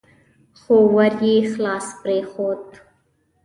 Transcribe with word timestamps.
خو 0.59 0.75
ور 0.95 1.13
يې 1.27 1.35
خلاص 1.51 1.87
پرېښود. 2.01 2.63